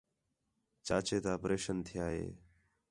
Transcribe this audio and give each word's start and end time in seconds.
چاچے 0.85 1.17
تا 1.23 1.31
اپریشن 1.37 1.77
تِھیا 1.87 2.05
ہِے 2.13 2.27